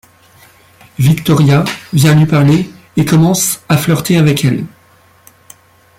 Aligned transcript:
Victoria 0.97 1.63
vient 1.93 2.15
lui 2.15 2.25
parler 2.25 2.67
et 2.97 3.05
commence 3.05 3.61
à 3.69 3.77
flirter 3.77 4.17
avec 4.17 4.43
elle. 4.43 4.65